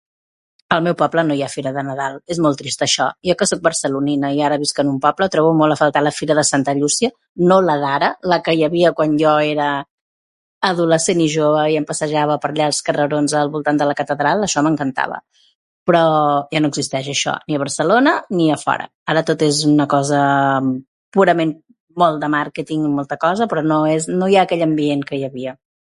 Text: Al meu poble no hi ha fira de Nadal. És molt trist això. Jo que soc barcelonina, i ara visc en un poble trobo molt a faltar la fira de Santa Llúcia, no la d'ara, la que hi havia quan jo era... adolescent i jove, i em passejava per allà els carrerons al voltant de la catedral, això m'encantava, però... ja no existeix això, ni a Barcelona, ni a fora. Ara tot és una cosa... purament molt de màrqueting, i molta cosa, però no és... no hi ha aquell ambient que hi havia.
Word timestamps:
Al 0.75 0.83
meu 0.85 0.93
poble 0.99 1.23
no 1.29 1.35
hi 1.37 1.41
ha 1.45 1.49
fira 1.53 1.71
de 1.77 1.81
Nadal. 1.85 2.13
És 2.35 2.39
molt 2.45 2.59
trist 2.61 2.83
això. 2.85 3.07
Jo 3.29 3.35
que 3.41 3.47
soc 3.49 3.61
barcelonina, 3.69 4.29
i 4.37 4.43
ara 4.49 4.59
visc 4.61 4.79
en 4.83 4.91
un 4.93 4.99
poble 5.05 5.27
trobo 5.35 5.51
molt 5.61 5.75
a 5.75 5.79
faltar 5.81 6.03
la 6.07 6.13
fira 6.19 6.37
de 6.37 6.45
Santa 6.49 6.75
Llúcia, 6.79 7.09
no 7.51 7.57
la 7.69 7.75
d'ara, 7.85 8.11
la 8.33 8.39
que 8.45 8.55
hi 8.59 8.63
havia 8.69 8.93
quan 9.01 9.17
jo 9.25 9.33
era... 9.53 9.71
adolescent 10.67 11.21
i 11.23 11.25
jove, 11.33 11.61
i 11.73 11.75
em 11.77 11.85
passejava 11.89 12.33
per 12.41 12.49
allà 12.51 12.65
els 12.71 12.79
carrerons 12.87 13.31
al 13.37 13.47
voltant 13.53 13.79
de 13.81 13.85
la 13.91 13.95
catedral, 14.01 14.43
això 14.47 14.61
m'encantava, 14.65 15.17
però... 15.89 16.03
ja 16.55 16.61
no 16.63 16.69
existeix 16.73 17.09
això, 17.15 17.33
ni 17.49 17.57
a 17.57 17.61
Barcelona, 17.65 18.13
ni 18.41 18.49
a 18.55 18.59
fora. 18.63 18.85
Ara 19.15 19.23
tot 19.31 19.43
és 19.49 19.63
una 19.73 19.89
cosa... 19.97 20.21
purament 21.17 21.55
molt 22.03 22.21
de 22.23 22.29
màrqueting, 22.37 22.85
i 22.91 22.97
molta 23.01 23.19
cosa, 23.27 23.49
però 23.55 23.65
no 23.73 23.81
és... 23.97 24.07
no 24.23 24.31
hi 24.35 24.39
ha 24.41 24.45
aquell 24.47 24.67
ambient 24.71 25.03
que 25.11 25.19
hi 25.23 25.27
havia. 25.31 25.57